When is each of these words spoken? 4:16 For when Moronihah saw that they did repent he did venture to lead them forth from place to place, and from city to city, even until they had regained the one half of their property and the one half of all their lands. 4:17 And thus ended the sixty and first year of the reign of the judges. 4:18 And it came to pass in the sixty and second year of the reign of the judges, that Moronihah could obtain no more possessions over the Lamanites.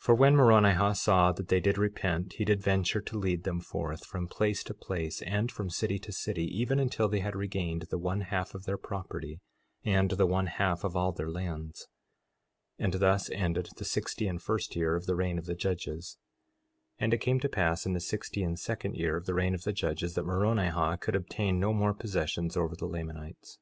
4:16 0.00 0.04
For 0.06 0.14
when 0.16 0.34
Moronihah 0.34 0.96
saw 0.96 1.30
that 1.30 1.46
they 1.46 1.60
did 1.60 1.78
repent 1.78 2.32
he 2.32 2.44
did 2.44 2.60
venture 2.60 3.00
to 3.00 3.16
lead 3.16 3.44
them 3.44 3.60
forth 3.60 4.04
from 4.04 4.26
place 4.26 4.64
to 4.64 4.74
place, 4.74 5.22
and 5.24 5.52
from 5.52 5.70
city 5.70 6.00
to 6.00 6.10
city, 6.10 6.42
even 6.46 6.80
until 6.80 7.06
they 7.08 7.20
had 7.20 7.36
regained 7.36 7.82
the 7.82 7.96
one 7.98 8.22
half 8.22 8.56
of 8.56 8.64
their 8.64 8.76
property 8.76 9.38
and 9.84 10.10
the 10.10 10.26
one 10.26 10.48
half 10.48 10.82
of 10.82 10.96
all 10.96 11.12
their 11.12 11.30
lands. 11.30 11.86
4:17 12.80 12.84
And 12.86 12.94
thus 12.94 13.30
ended 13.30 13.68
the 13.76 13.84
sixty 13.84 14.26
and 14.26 14.42
first 14.42 14.74
year 14.74 14.96
of 14.96 15.06
the 15.06 15.14
reign 15.14 15.38
of 15.38 15.46
the 15.46 15.54
judges. 15.54 16.16
4:18 16.98 17.04
And 17.04 17.14
it 17.14 17.18
came 17.20 17.38
to 17.38 17.48
pass 17.48 17.86
in 17.86 17.92
the 17.92 18.00
sixty 18.00 18.42
and 18.42 18.58
second 18.58 18.96
year 18.96 19.16
of 19.16 19.26
the 19.26 19.34
reign 19.34 19.54
of 19.54 19.62
the 19.62 19.72
judges, 19.72 20.14
that 20.14 20.24
Moronihah 20.26 20.96
could 21.00 21.14
obtain 21.14 21.60
no 21.60 21.72
more 21.72 21.94
possessions 21.94 22.56
over 22.56 22.74
the 22.74 22.86
Lamanites. 22.88 23.60